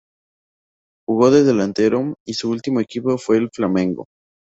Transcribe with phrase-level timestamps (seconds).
[1.07, 4.07] Jugó de delantero y su ultimo equipo fue el Flamengo.